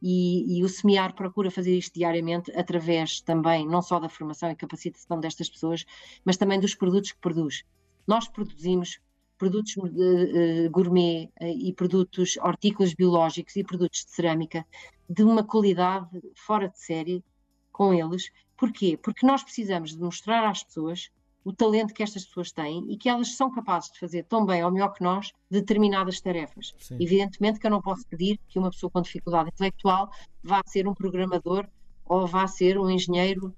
E, 0.00 0.58
e, 0.58 0.62
o 0.64 0.68
SEMIAR 0.68 1.14
procura 1.14 1.50
fazer 1.50 1.76
isto 1.76 1.94
diariamente 1.94 2.52
através 2.54 3.20
também, 3.20 3.66
não 3.66 3.80
só 3.80 3.98
da 3.98 4.08
formação 4.08 4.50
e 4.50 4.56
capacitação 4.56 5.18
destas 5.18 5.48
pessoas, 5.48 5.84
mas 6.24 6.36
também 6.36 6.60
dos 6.60 6.74
produtos 6.74 7.12
que 7.12 7.18
produz. 7.18 7.64
Nós 8.06 8.28
produzimos 8.28 9.00
produtos 9.38 9.76
uh, 9.76 10.70
gourmet 10.70 11.30
uh, 11.40 11.44
e 11.44 11.72
produtos 11.72 12.36
hortícolas 12.38 12.94
biológicos 12.94 13.56
e 13.56 13.64
produtos 13.64 14.04
de 14.04 14.10
cerâmica 14.10 14.66
de 15.08 15.22
uma 15.22 15.44
qualidade 15.44 16.08
fora 16.34 16.68
de 16.68 16.78
série 16.78 17.24
com 17.72 17.92
eles. 17.92 18.30
Porquê? 18.56 18.96
Porque 18.96 19.26
nós 19.26 19.42
precisamos 19.42 19.94
de 19.94 20.02
mostrar 20.02 20.48
às 20.48 20.62
pessoas 20.62 21.10
o 21.44 21.52
talento 21.52 21.94
que 21.94 22.02
estas 22.02 22.24
pessoas 22.24 22.50
têm 22.50 22.84
e 22.90 22.96
que 22.96 23.08
elas 23.08 23.36
são 23.36 23.52
capazes 23.52 23.92
de 23.92 24.00
fazer 24.00 24.24
tão 24.24 24.44
bem 24.44 24.64
ou 24.64 24.70
melhor 24.72 24.92
que 24.92 25.04
nós 25.04 25.32
determinadas 25.48 26.20
tarefas. 26.20 26.74
Sim. 26.76 26.96
Evidentemente 26.98 27.60
que 27.60 27.66
eu 27.66 27.70
não 27.70 27.80
posso 27.80 28.04
pedir 28.08 28.40
que 28.48 28.58
uma 28.58 28.70
pessoa 28.70 28.90
com 28.90 29.00
dificuldade 29.00 29.50
intelectual 29.50 30.10
vá 30.42 30.60
ser 30.66 30.88
um 30.88 30.94
programador 30.94 31.68
ou 32.04 32.26
vá 32.26 32.48
ser 32.48 32.76
um 32.78 32.90
engenheiro, 32.90 33.54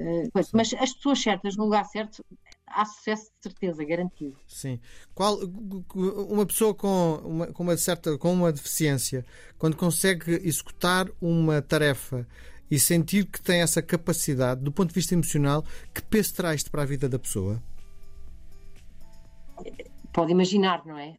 uh, 0.00 0.46
mas 0.52 0.74
as 0.74 0.92
pessoas 0.92 1.20
certas 1.20 1.56
no 1.56 1.64
lugar 1.64 1.84
certo 1.84 2.24
há 2.72 2.84
sucesso 2.84 3.24
de 3.24 3.42
certeza, 3.42 3.84
garantido. 3.84 4.36
Sim. 4.46 4.80
Qual, 5.14 5.38
uma 5.94 6.46
pessoa 6.46 6.74
com 6.74 7.20
uma, 7.24 7.46
com 7.48 7.62
uma 7.62 7.76
certa 7.76 8.16
com 8.18 8.32
uma 8.32 8.52
deficiência, 8.52 9.24
quando 9.58 9.76
consegue 9.76 10.32
executar 10.46 11.08
uma 11.20 11.62
tarefa 11.62 12.26
e 12.70 12.78
sentir 12.78 13.24
que 13.26 13.40
tem 13.40 13.62
essa 13.62 13.80
capacidade, 13.80 14.62
do 14.62 14.72
ponto 14.72 14.88
de 14.88 14.94
vista 14.94 15.14
emocional, 15.14 15.64
que 15.94 16.02
peso 16.02 16.34
traz 16.34 16.56
isto 16.56 16.70
para 16.70 16.82
a 16.82 16.86
vida 16.86 17.08
da 17.08 17.18
pessoa? 17.18 17.62
Pode 20.12 20.32
imaginar, 20.32 20.84
não 20.84 20.98
é? 20.98 21.16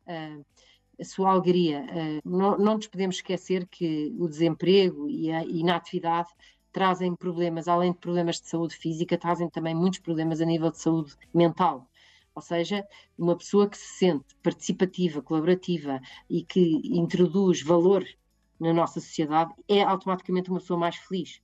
a 1.00 1.06
sua 1.06 1.32
alegria. 1.32 1.86
não, 2.26 2.58
não 2.58 2.76
nos 2.76 2.88
podemos 2.88 3.16
esquecer 3.16 3.66
que 3.68 4.14
o 4.20 4.28
desemprego 4.28 5.10
e 5.10 5.32
a 5.32 5.44
inatividade 5.46 6.30
trazem 6.80 7.14
problemas, 7.14 7.68
além 7.68 7.92
de 7.92 7.98
problemas 7.98 8.40
de 8.40 8.48
saúde 8.48 8.74
física, 8.74 9.18
trazem 9.18 9.50
também 9.50 9.76
muitos 9.76 10.00
problemas 10.00 10.40
a 10.40 10.46
nível 10.46 10.72
de 10.72 10.80
saúde 10.80 11.14
mental. 11.34 11.86
Ou 12.34 12.42
seja, 12.42 12.88
uma 13.18 13.36
pessoa 13.36 13.70
que 13.70 13.78
se 13.78 13.98
sente 13.98 14.34
participativa, 14.42 15.22
colaborativa 15.22 16.00
e 16.30 16.42
que 16.42 16.80
introduz 16.86 17.62
valor 17.62 18.06
na 18.58 18.72
nossa 18.72 19.02
sociedade 19.02 19.54
é 19.68 19.82
automaticamente 19.82 20.50
uma 20.50 20.62
pessoa 20.62 20.80
mais 20.80 20.96
feliz. 20.96 21.42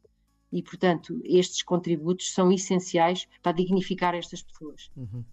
E, 0.53 0.63
portanto, 0.63 1.19
estes 1.25 1.61
contributos 1.63 2.31
são 2.31 2.49
essenciais 2.49 3.27
para 3.43 3.51
dignificar 3.51 4.15
estas 4.15 4.41
pessoas. 4.41 4.89
Uhum. 4.95 5.25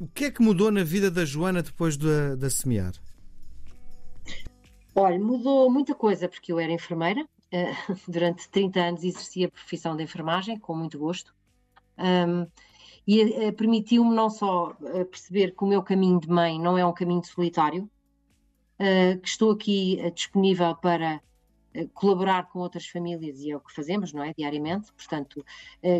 O 0.00 0.08
que 0.08 0.24
é 0.24 0.30
que 0.32 0.42
mudou 0.42 0.72
na 0.72 0.82
vida 0.82 1.12
da 1.12 1.24
Joana 1.24 1.62
depois 1.62 1.96
de, 1.96 2.34
de 2.34 2.50
semear? 2.50 2.94
Olha, 4.96 5.18
mudou 5.20 5.70
muita 5.70 5.94
coisa, 5.94 6.28
porque 6.28 6.52
eu 6.52 6.58
era 6.58 6.72
enfermeira, 6.72 7.24
durante 8.08 8.48
30 8.48 8.80
anos 8.80 9.04
exerci 9.04 9.44
a 9.44 9.50
profissão 9.50 9.96
de 9.96 10.02
enfermagem, 10.02 10.58
com 10.58 10.74
muito 10.74 10.98
gosto, 10.98 11.34
um, 11.98 12.46
e 13.06 13.22
uh, 13.22 13.52
permitiu-me 13.52 14.14
não 14.14 14.30
só 14.30 14.70
uh, 14.70 15.04
perceber 15.04 15.54
que 15.54 15.62
o 15.62 15.66
meu 15.66 15.82
caminho 15.82 16.18
de 16.18 16.28
mãe 16.28 16.58
não 16.58 16.76
é 16.76 16.84
um 16.84 16.92
caminho 16.92 17.24
solitário, 17.24 17.88
uh, 18.80 19.20
que 19.20 19.28
estou 19.28 19.52
aqui 19.52 20.00
disponível 20.14 20.74
para 20.76 21.20
colaborar 21.92 22.48
com 22.48 22.60
outras 22.60 22.86
famílias 22.86 23.40
e 23.40 23.50
é 23.50 23.56
o 23.56 23.60
que 23.60 23.74
fazemos, 23.74 24.12
não 24.12 24.22
é? 24.22 24.32
Diariamente, 24.36 24.92
portanto, 24.92 25.44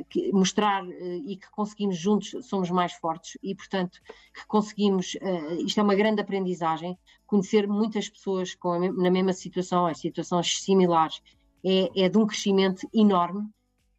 que, 0.08 0.32
mostrar 0.32 0.84
e 1.26 1.36
que 1.36 1.50
conseguimos 1.50 1.96
juntos, 1.96 2.34
somos 2.46 2.70
mais 2.70 2.92
fortes 2.92 3.36
e, 3.42 3.54
portanto, 3.54 4.00
que 4.32 4.46
conseguimos, 4.46 5.16
isto 5.64 5.80
é 5.80 5.82
uma 5.82 5.94
grande 5.94 6.20
aprendizagem, 6.20 6.96
conhecer 7.26 7.66
muitas 7.66 8.08
pessoas 8.08 8.54
com 8.54 8.78
na 8.92 9.10
mesma 9.10 9.32
situação, 9.32 9.88
em 9.90 9.94
situações 9.94 10.62
similares, 10.62 11.20
é, 11.64 12.04
é 12.04 12.08
de 12.08 12.18
um 12.18 12.26
crescimento 12.26 12.88
enorme 12.92 13.48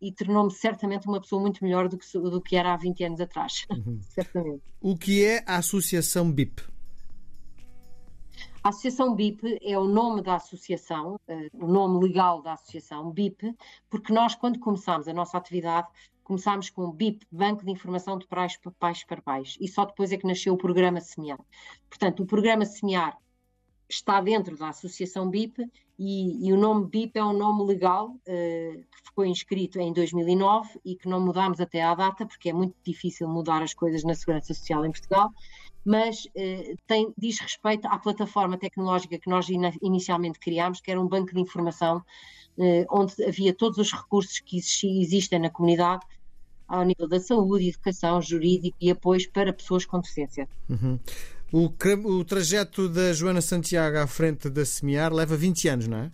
e 0.02 0.12
tornou-me 0.12 0.52
certamente 0.52 1.08
uma 1.08 1.20
pessoa 1.20 1.42
muito 1.42 1.64
melhor 1.64 1.90
do 1.90 1.98
que, 1.98 2.06
do 2.14 2.42
que 2.42 2.56
era 2.56 2.74
há 2.74 2.78
20 2.78 3.04
anos 3.04 3.22
atrás. 3.22 3.66
Uhum. 3.72 4.00
certamente. 4.10 4.62
O 4.80 4.96
que 4.96 5.26
é 5.26 5.44
a 5.48 5.58
Associação 5.58 6.32
BIP? 6.32 6.62
A 8.66 8.70
Associação 8.70 9.14
BIP 9.14 9.60
é 9.62 9.78
o 9.78 9.84
nome 9.84 10.24
da 10.24 10.38
associação, 10.38 11.20
uh, 11.28 11.64
o 11.64 11.68
nome 11.68 12.04
legal 12.04 12.42
da 12.42 12.54
associação 12.54 13.12
BIP, 13.12 13.56
porque 13.92 14.12
nós, 14.12 14.34
quando 14.34 14.58
começámos 14.58 15.08
a 15.08 15.14
nossa 15.14 15.38
atividade, 15.38 15.88
começámos 16.24 16.72
com 16.72 16.86
o 16.86 16.92
BIP, 16.92 17.28
Banco 17.32 17.64
de 17.64 17.70
Informação 17.70 18.18
de 18.18 18.26
Pais, 18.26 18.58
Pais 18.80 19.04
para 19.04 19.22
Pais, 19.22 19.56
e 19.62 19.68
só 19.68 19.86
depois 19.86 20.12
é 20.12 20.18
que 20.18 20.26
nasceu 20.26 20.56
o 20.56 20.58
programa 20.58 21.00
Semear. 21.00 21.40
Portanto, 21.88 22.24
o 22.24 22.26
programa 22.26 22.66
Semear 22.66 23.16
está 23.88 24.20
dentro 24.20 24.58
da 24.58 24.70
Associação 24.70 25.30
BIP 25.30 25.64
e, 26.00 26.48
e, 26.48 26.52
o 26.52 26.58
nome 26.58 26.88
BIP 26.88 27.20
é 27.20 27.24
um 27.24 27.34
nome 27.34 27.64
legal 27.66 28.10
uh, 28.10 28.20
que 28.26 29.04
ficou 29.04 29.26
inscrito 29.26 29.80
em 29.80 29.94
2009 29.94 30.82
e 30.84 30.96
que 30.96 31.08
não 31.08 31.22
mudámos 31.22 31.62
até 31.62 31.84
à 31.84 31.94
data, 31.94 32.26
porque 32.26 32.50
é 32.50 32.54
muito 32.54 32.76
difícil 32.84 33.28
mudar 33.28 33.62
as 33.62 33.76
coisas 33.76 34.04
na 34.04 34.16
Segurança 34.16 34.56
Social 34.56 34.84
em 34.84 34.92
Portugal, 34.92 35.32
mas 35.86 36.26
uh, 36.26 36.78
tem, 36.88 37.14
diz 37.16 37.40
respeito 37.40 37.88
à 37.88 37.98
plataforma 38.00 38.58
tecnológica 38.58 39.20
que 39.20 39.30
nós 39.30 39.48
in, 39.50 39.62
inicialmente 39.82 40.40
criámos, 40.40 40.82
que 40.82 40.90
era 40.90 41.00
um 41.00 41.08
banco 41.08 41.34
de 41.34 41.40
informação 41.40 42.04
uh, 42.58 42.86
onde 42.90 43.24
havia 43.24 43.54
todos 43.54 43.78
os 43.78 43.92
recursos 43.92 44.40
que 44.40 44.58
existi, 44.58 45.02
existem 45.02 45.40
na 45.40 45.50
comunidade 45.50 46.06
ao 46.68 46.84
nível 46.84 47.08
da 47.08 47.20
saúde, 47.20 47.70
educação, 47.70 48.20
jurídico 48.22 48.76
e 48.82 48.90
apoios 48.90 49.28
para 49.28 49.54
pessoas 49.54 49.86
com 49.86 50.00
deficiência. 50.00 50.50
Uhum. 50.68 51.00
O, 51.52 51.72
o 52.10 52.26
trajeto 52.26 52.90
da 52.90 53.14
Joana 53.14 53.42
Santiago 53.42 54.00
à 54.00 54.08
frente 54.08 54.50
da 54.50 54.66
Semear 54.66 55.14
leva 55.14 55.38
20 55.38 55.68
anos, 55.68 55.88
não 55.88 55.98
é? 55.98 56.12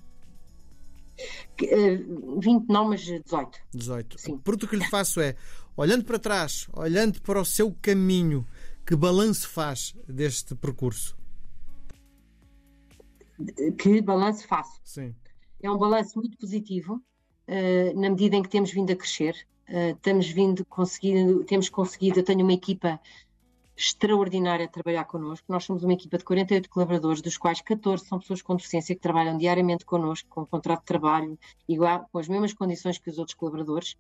20 1.57 2.67
não, 2.67 2.89
mas 2.89 3.01
18. 3.01 3.59
18. 3.73 4.19
Sim. 4.19 4.35
A 4.35 4.37
pergunta 4.39 4.67
que 4.67 4.75
lhe 4.75 4.89
faço 4.89 5.21
é: 5.21 5.35
olhando 5.77 6.03
para 6.03 6.19
trás, 6.19 6.67
olhando 6.73 7.21
para 7.21 7.39
o 7.39 7.45
seu 7.45 7.75
caminho, 7.81 8.45
que 8.91 8.95
balanço 8.97 9.47
faz 9.47 9.95
deste 10.05 10.53
percurso? 10.53 11.17
Que 13.77 14.01
balanço 14.01 14.45
faço? 14.45 14.81
Sim. 14.83 15.15
É 15.63 15.71
um 15.71 15.77
balanço 15.77 16.19
muito 16.19 16.37
positivo, 16.37 16.95
uh, 16.95 17.97
na 17.97 18.09
medida 18.09 18.35
em 18.35 18.43
que 18.43 18.49
temos 18.49 18.69
vindo 18.69 18.91
a 18.91 18.95
crescer. 18.97 19.47
Uh, 19.69 19.95
temos 20.01 20.27
vindo 20.27 20.65
conseguindo, 20.65 21.41
temos 21.45 21.69
conseguido, 21.69 22.19
eu 22.19 22.23
tenho 22.25 22.43
uma 22.43 22.51
equipa 22.51 22.99
extraordinária 23.77 24.65
a 24.65 24.67
trabalhar 24.67 25.05
connosco. 25.05 25.45
Nós 25.47 25.63
somos 25.63 25.85
uma 25.85 25.93
equipa 25.93 26.17
de 26.17 26.25
48 26.25 26.69
colaboradores, 26.69 27.21
dos 27.21 27.37
quais 27.37 27.61
14 27.61 28.05
são 28.05 28.19
pessoas 28.19 28.41
com 28.41 28.57
deficiência 28.57 28.93
que 28.93 29.01
trabalham 29.01 29.37
diariamente 29.37 29.85
connosco, 29.85 30.27
com 30.27 30.41
um 30.41 30.45
contrato 30.45 30.81
de 30.81 30.87
trabalho 30.87 31.39
igual, 31.65 32.09
com 32.11 32.19
as 32.19 32.27
mesmas 32.27 32.51
condições 32.51 32.97
que 32.97 33.09
os 33.09 33.17
outros 33.17 33.35
colaboradores 33.35 33.95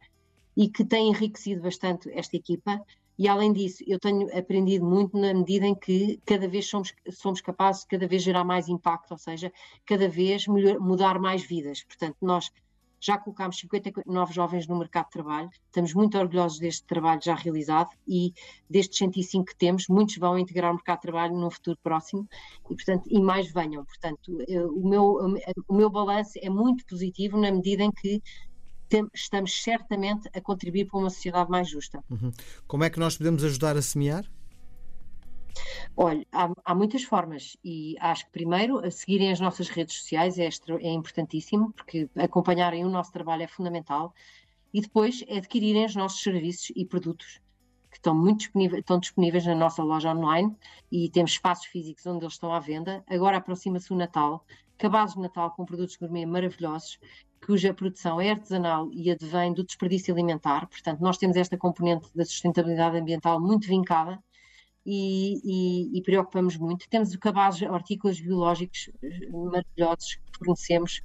e 0.57 0.67
que 0.67 0.83
têm 0.83 1.07
enriquecido 1.07 1.61
bastante 1.61 2.11
esta 2.11 2.35
equipa. 2.35 2.81
E 3.17 3.27
além 3.27 3.53
disso, 3.53 3.83
eu 3.85 3.99
tenho 3.99 4.27
aprendido 4.37 4.85
muito 4.85 5.17
na 5.17 5.33
medida 5.33 5.65
em 5.65 5.75
que 5.75 6.19
cada 6.25 6.47
vez 6.47 6.67
somos, 6.67 6.93
somos 7.11 7.41
capazes 7.41 7.81
de 7.81 7.87
cada 7.87 8.07
vez 8.07 8.23
gerar 8.23 8.43
mais 8.43 8.67
impacto, 8.67 9.11
ou 9.11 9.17
seja, 9.17 9.51
cada 9.85 10.07
vez 10.07 10.47
melhor, 10.47 10.79
mudar 10.79 11.19
mais 11.19 11.43
vidas. 11.43 11.83
Portanto, 11.83 12.17
nós 12.21 12.51
já 13.03 13.17
colocámos 13.17 13.57
59 13.57 14.31
jovens 14.31 14.67
no 14.67 14.77
mercado 14.77 15.05
de 15.05 15.11
trabalho, 15.13 15.49
estamos 15.65 15.91
muito 15.93 16.17
orgulhosos 16.19 16.59
deste 16.59 16.85
trabalho 16.85 17.19
já 17.23 17.33
realizado 17.33 17.89
e 18.07 18.31
destes 18.69 18.99
105 18.99 19.45
que 19.45 19.55
temos, 19.55 19.87
muitos 19.87 20.17
vão 20.17 20.37
integrar 20.37 20.71
o 20.71 20.75
mercado 20.75 20.97
de 20.97 21.01
trabalho 21.01 21.35
num 21.35 21.49
futuro 21.49 21.79
próximo 21.81 22.27
e, 22.69 22.75
portanto, 22.75 23.03
e 23.09 23.19
mais 23.19 23.51
venham. 23.51 23.83
Portanto, 23.83 24.37
o 24.75 24.87
meu, 24.87 25.17
o 25.67 25.73
meu 25.73 25.89
balanço 25.89 26.33
é 26.39 26.49
muito 26.49 26.85
positivo 26.85 27.39
na 27.39 27.51
medida 27.51 27.83
em 27.83 27.91
que 27.91 28.21
estamos 29.13 29.63
certamente 29.63 30.29
a 30.33 30.41
contribuir 30.41 30.85
para 30.85 30.99
uma 30.99 31.09
sociedade 31.09 31.49
mais 31.49 31.69
justa. 31.69 32.03
Uhum. 32.09 32.31
Como 32.67 32.83
é 32.83 32.89
que 32.89 32.99
nós 32.99 33.17
podemos 33.17 33.43
ajudar 33.43 33.77
a 33.77 33.81
semear? 33.81 34.25
Olha, 35.95 36.25
há, 36.31 36.49
há, 36.63 36.75
muitas 36.75 37.03
formas 37.03 37.57
e 37.63 37.95
acho 37.99 38.25
que 38.25 38.31
primeiro 38.31 38.89
seguirem 38.89 39.31
as 39.31 39.39
nossas 39.39 39.67
redes 39.67 39.97
sociais 39.97 40.39
é, 40.39 40.45
extra, 40.45 40.75
é 40.81 40.89
importantíssimo 40.89 41.73
porque 41.73 42.09
acompanharem 42.15 42.85
o 42.85 42.89
nosso 42.89 43.11
trabalho 43.11 43.43
é 43.43 43.47
fundamental 43.47 44.13
e 44.73 44.81
depois 44.81 45.23
é 45.27 45.37
adquirirem 45.37 45.85
os 45.85 45.95
nossos 45.95 46.21
serviços 46.23 46.71
e 46.75 46.85
produtos 46.85 47.41
que 47.91 47.97
estão 47.97 48.15
muito 48.15 48.39
disponíveis, 48.39 48.79
estão 48.79 48.99
disponíveis 48.99 49.45
na 49.45 49.53
nossa 49.53 49.83
loja 49.83 50.15
online 50.15 50.55
e 50.91 51.09
temos 51.09 51.31
espaços 51.31 51.65
físicos 51.65 52.05
onde 52.05 52.23
eles 52.23 52.33
estão 52.33 52.53
à 52.53 52.59
venda. 52.59 53.03
Agora 53.07 53.37
aproxima-se 53.37 53.91
o 53.91 53.97
Natal, 53.97 54.45
cabazes 54.77 55.15
de 55.15 55.21
Natal 55.21 55.51
com 55.51 55.65
produtos 55.65 55.97
gourmet 55.97 56.25
maravilhosos, 56.25 56.97
cuja 57.45 57.73
produção 57.73 58.21
é 58.21 58.31
artesanal 58.31 58.89
e 58.93 59.11
advém 59.11 59.53
do 59.53 59.63
desperdício 59.63 60.13
alimentar. 60.13 60.67
Portanto, 60.67 61.01
nós 61.01 61.17
temos 61.17 61.35
esta 61.35 61.57
componente 61.57 62.07
da 62.15 62.23
sustentabilidade 62.23 62.97
ambiental 62.97 63.41
muito 63.41 63.67
vincada 63.67 64.23
e, 64.85 65.41
e, 65.43 65.99
e, 65.99 66.01
preocupamos 66.01 66.57
muito. 66.57 66.87
Temos 66.89 67.13
o 67.13 67.19
cabaz 67.19 67.61
hortícolas 67.61 68.19
biológicos 68.19 68.89
maravilhosos 69.31 70.15
que 70.15 70.37
fornecemos 70.39 71.01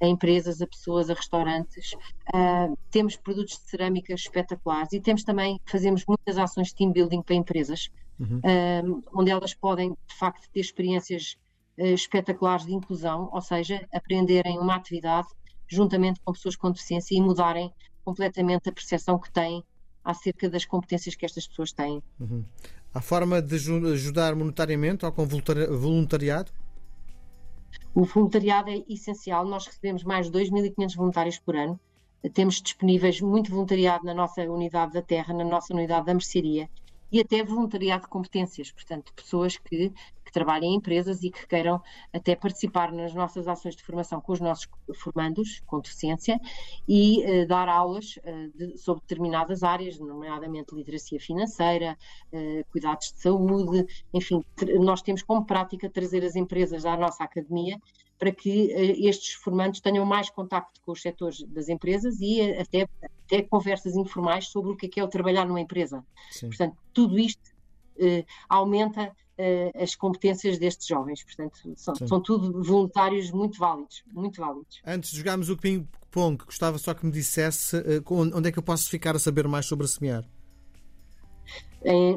a 0.00 0.06
empresas, 0.06 0.60
a 0.62 0.66
pessoas, 0.66 1.10
a 1.10 1.14
restaurantes. 1.14 1.92
Uh, 2.34 2.76
temos 2.90 3.16
produtos 3.16 3.58
de 3.58 3.68
cerâmica 3.68 4.14
espetaculares 4.14 4.92
e 4.92 5.00
temos 5.00 5.22
também, 5.22 5.60
fazemos 5.66 6.04
muitas 6.06 6.38
ações 6.38 6.68
de 6.68 6.74
team 6.76 6.92
building 6.92 7.22
para 7.22 7.34
empresas, 7.34 7.90
uhum. 8.18 8.38
uh, 8.38 9.04
onde 9.14 9.30
elas 9.30 9.54
podem, 9.54 9.90
de 9.90 10.14
facto, 10.14 10.48
ter 10.50 10.60
experiências 10.60 11.36
uh, 11.78 11.84
espetaculares 11.84 12.66
de 12.66 12.74
inclusão, 12.74 13.28
ou 13.32 13.40
seja, 13.40 13.86
aprenderem 13.92 14.58
uma 14.58 14.76
atividade 14.76 15.28
juntamente 15.68 16.20
com 16.24 16.32
pessoas 16.32 16.56
com 16.56 16.70
deficiência 16.70 17.14
e 17.14 17.20
mudarem 17.20 17.72
completamente 18.04 18.68
a 18.68 18.72
percepção 18.72 19.18
que 19.18 19.30
têm 19.30 19.62
acerca 20.04 20.48
das 20.48 20.64
competências 20.64 21.14
que 21.14 21.24
estas 21.24 21.46
pessoas 21.46 21.72
têm. 21.72 22.02
Uhum. 22.18 22.44
Há 22.92 23.00
forma 23.00 23.40
de 23.40 23.54
ajudar 23.54 24.34
monetariamente 24.34 25.04
ou 25.06 25.12
com 25.12 25.24
voluntariado? 25.24 26.50
O 27.94 28.04
voluntariado 28.04 28.68
é 28.70 28.82
essencial. 28.88 29.44
Nós 29.46 29.66
recebemos 29.66 30.02
mais 30.02 30.30
de 30.30 30.32
2.500 30.38 30.96
voluntários 30.96 31.38
por 31.38 31.54
ano 31.54 31.78
temos 32.28 32.60
disponíveis 32.60 33.20
muito 33.20 33.50
voluntariado 33.50 34.04
na 34.04 34.12
nossa 34.12 34.42
unidade 34.42 34.92
da 34.92 35.00
terra, 35.00 35.32
na 35.32 35.44
nossa 35.44 35.72
unidade 35.72 36.04
da 36.04 36.12
mercearia 36.12 36.68
e 37.10 37.20
até 37.20 37.42
voluntariado 37.42 38.02
de 38.02 38.08
competências, 38.08 38.70
portanto, 38.70 39.12
pessoas 39.14 39.56
que, 39.56 39.90
que, 39.90 40.40
em 40.62 40.74
empresas 40.74 41.22
e 41.22 41.30
que 41.30 41.46
queiram 41.46 41.82
até 42.12 42.36
participar 42.36 42.92
nas 42.92 43.12
nossas 43.14 43.48
ações 43.48 43.74
de 43.74 43.82
formação 43.82 44.20
com 44.20 44.32
os 44.32 44.40
nossos 44.40 44.68
formandos 44.94 45.60
com 45.66 45.80
deficiência 45.80 46.40
e 46.88 47.24
uh, 47.24 47.46
dar 47.46 47.68
aulas 47.68 48.16
uh, 48.18 48.56
de, 48.56 48.78
sobre 48.78 49.02
determinadas 49.02 49.62
áreas, 49.62 49.98
nomeadamente 49.98 50.74
literacia 50.74 51.18
financeira, 51.18 51.98
uh, 52.32 52.64
cuidados 52.70 53.12
de 53.12 53.20
saúde, 53.20 53.86
enfim, 54.14 54.44
nós 54.78 55.02
temos 55.02 55.22
como 55.22 55.44
prática 55.44 55.90
trazer 55.90 56.24
as 56.24 56.36
empresas 56.36 56.84
à 56.84 56.96
nossa 56.96 57.24
academia 57.24 57.76
para 58.20 58.30
que 58.30 58.66
uh, 58.66 59.08
estes 59.08 59.32
formandos 59.32 59.80
tenham 59.80 60.04
mais 60.04 60.28
contacto 60.28 60.78
com 60.82 60.92
os 60.92 61.00
setores 61.00 61.42
das 61.44 61.70
empresas 61.70 62.20
e 62.20 62.42
uh, 62.42 62.60
até, 62.60 62.86
até 63.24 63.42
conversas 63.42 63.96
informais 63.96 64.48
sobre 64.48 64.72
o 64.72 64.76
que 64.76 64.84
é, 64.86 64.88
que 64.90 65.00
é 65.00 65.04
o 65.04 65.08
trabalhar 65.08 65.46
numa 65.46 65.60
empresa. 65.60 66.04
Sim. 66.30 66.48
Portanto, 66.48 66.76
tudo 66.92 67.18
isto 67.18 67.50
uh, 67.96 68.22
aumenta 68.48 69.10
as 69.74 69.94
competências 69.94 70.58
destes 70.58 70.86
jovens. 70.86 71.24
Portanto, 71.24 71.72
são, 71.74 71.94
são, 71.94 72.20
tudo 72.20 72.62
voluntários 72.62 73.30
muito 73.30 73.58
válidos, 73.58 74.04
muito 74.12 74.38
válidos. 74.38 74.82
Antes 74.84 75.12
de 75.12 75.16
jogarmos 75.16 75.48
o 75.48 75.56
ping-pong, 75.56 76.44
gostava 76.44 76.76
só 76.76 76.92
que 76.92 77.06
me 77.06 77.12
dissesse 77.12 77.82
onde 78.06 78.50
é 78.50 78.52
que 78.52 78.58
eu 78.58 78.62
posso 78.62 78.90
ficar 78.90 79.16
a 79.16 79.18
saber 79.18 79.48
mais 79.48 79.64
sobre 79.64 79.86
a 79.86 79.88
Semear? 79.88 80.28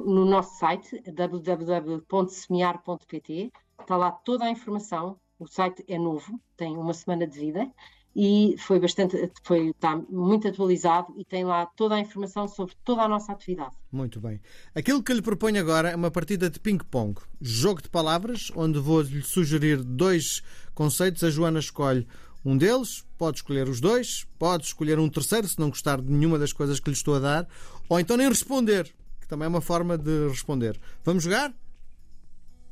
no 0.06 0.26
nosso 0.26 0.60
site 0.60 1.02
www.semear.pt 1.10 3.54
está 3.80 3.96
lá 3.96 4.12
toda 4.12 4.44
a 4.44 4.50
informação 4.50 5.18
o 5.40 5.48
site 5.48 5.84
é 5.88 5.98
novo, 5.98 6.40
tem 6.56 6.78
uma 6.78 6.94
semana 6.94 7.28
de 7.28 7.40
vida 7.40 7.72
e 8.16 8.56
foi 8.60 8.80
bastante, 8.80 9.32
foi, 9.44 9.70
está 9.70 9.96
muito 10.10 10.48
atualizado 10.48 11.14
e 11.18 11.26
tem 11.26 11.44
lá 11.44 11.66
toda 11.66 11.96
a 11.96 12.00
informação 12.00 12.48
sobre 12.48 12.76
toda 12.84 13.02
a 13.02 13.08
nossa 13.08 13.32
atividade. 13.32 13.76
Muito 13.92 14.20
bem. 14.20 14.40
Aquilo 14.76 15.02
que 15.02 15.14
lhe 15.14 15.22
proponho 15.22 15.60
agora 15.60 15.90
é 15.90 15.96
uma 15.96 16.12
partida 16.12 16.50
de 16.50 16.60
ping-pong, 16.60 17.20
jogo 17.42 17.82
de 17.82 17.90
palavras, 17.90 18.52
onde 18.56 18.80
vou-lhe 18.80 19.22
sugerir 19.24 19.84
dois 19.84 20.44
conceitos. 20.76 21.24
A 21.24 21.30
Joana 21.32 21.60
escolhe 21.60 22.08
um 22.46 22.56
deles, 22.56 23.04
pode 23.18 23.38
escolher 23.38 23.68
os 23.68 23.82
dois, 23.82 24.28
pode 24.38 24.66
escolher 24.66 25.00
um 25.00 25.10
terceiro, 25.10 25.48
se 25.48 25.60
não 25.60 25.70
gostar 25.70 26.00
de 26.00 26.12
nenhuma 26.12 26.38
das 26.38 26.54
coisas 26.54 26.80
que 26.80 26.90
lhe 26.90 26.96
estou 26.96 27.16
a 27.16 27.20
dar, 27.20 27.48
ou 27.90 28.00
então 28.00 28.16
nem 28.16 28.28
responder, 28.28 28.94
que 29.20 29.28
também 29.28 29.46
é 29.46 29.50
uma 29.50 29.62
forma 29.62 29.98
de 29.98 30.28
responder. 30.28 30.80
Vamos 31.04 31.24
jogar? 31.24 31.52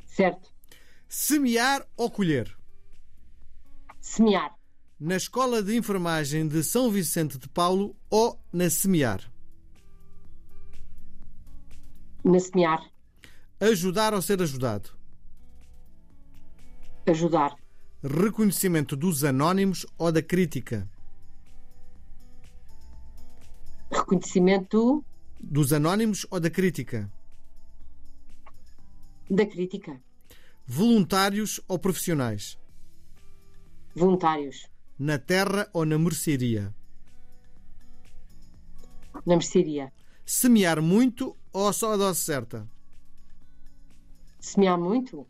Certo. 0.06 0.52
Semear 1.14 1.86
ou 1.98 2.10
colher? 2.10 2.58
Semear. 4.00 4.56
Na 4.98 5.18
Escola 5.18 5.62
de 5.62 5.76
Enfermagem 5.76 6.48
de 6.48 6.64
São 6.64 6.90
Vicente 6.90 7.38
de 7.38 7.50
Paulo 7.50 7.94
ou 8.10 8.40
na 8.54 8.70
Semear? 8.70 9.30
Na 12.24 12.40
Semear. 12.40 12.90
Ajudar 13.60 14.14
ou 14.14 14.22
ser 14.22 14.42
ajudado? 14.42 14.92
Ajudar. 17.06 17.58
Reconhecimento 18.02 18.96
dos 18.96 19.26
anónimos 19.26 19.86
ou 19.98 20.14
da 20.14 20.22
crítica? 20.22 20.90
Reconhecimento 23.92 25.04
dos 25.42 25.74
anónimos 25.74 26.26
ou 26.32 26.40
da 26.40 26.50
crítica? 26.50 27.12
Da 29.30 29.46
crítica. 29.46 30.02
Voluntários 30.74 31.60
ou 31.68 31.78
profissionais? 31.78 32.58
Voluntários. 33.94 34.70
Na 34.98 35.20
terra 35.20 35.70
ou 35.74 35.86
na 35.86 36.00
mercearia? 36.00 36.74
Na 39.26 39.36
mercearia. 39.36 39.92
Semear 40.26 40.82
muito 40.82 41.36
ou 41.52 41.74
só 41.74 41.92
a 41.92 41.98
dose 41.98 42.22
certa? 42.22 42.66
Semear 44.40 44.80
muito. 44.80 45.28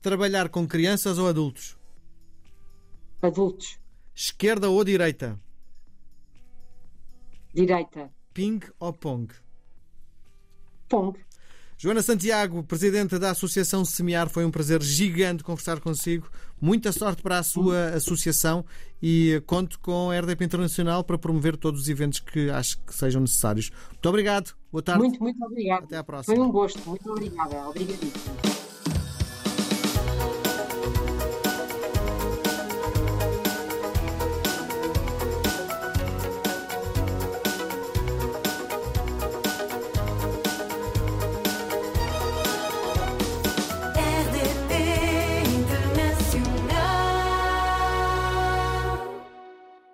Trabalhar 0.00 0.48
com 0.50 0.68
crianças 0.68 1.18
ou 1.18 1.26
adultos? 1.26 1.76
Adultos. 3.20 3.80
Esquerda 4.14 4.70
ou 4.70 4.84
direita? 4.84 5.36
Direita. 7.52 8.08
Ping 8.32 8.60
ou 8.78 8.92
pong? 8.92 9.34
Pong. 10.88 11.18
Joana 11.80 12.02
Santiago, 12.02 12.60
presidente 12.64 13.16
da 13.20 13.30
Associação 13.30 13.84
Semear, 13.84 14.28
foi 14.28 14.44
um 14.44 14.50
prazer 14.50 14.82
gigante 14.82 15.44
conversar 15.44 15.78
consigo. 15.78 16.28
Muita 16.60 16.90
sorte 16.90 17.22
para 17.22 17.38
a 17.38 17.42
sua 17.44 17.90
associação 17.90 18.64
e 19.00 19.40
conto 19.46 19.78
com 19.78 20.10
a 20.10 20.18
RDP 20.18 20.44
Internacional 20.44 21.04
para 21.04 21.16
promover 21.16 21.56
todos 21.56 21.82
os 21.82 21.88
eventos 21.88 22.18
que 22.18 22.50
acho 22.50 22.80
que 22.84 22.92
sejam 22.92 23.20
necessários. 23.20 23.70
Muito 23.90 24.08
obrigado. 24.08 24.56
Boa 24.72 24.82
tarde. 24.82 25.02
Muito, 25.02 25.22
muito 25.22 25.40
obrigado. 25.44 25.84
Até 25.84 25.98
à 25.98 26.02
próxima. 26.02 26.34
Foi 26.34 26.44
um 26.44 26.50
gosto. 26.50 26.80
Muito 26.84 27.12
obrigada. 27.12 27.68
Obrigadíssimo. 27.68 28.47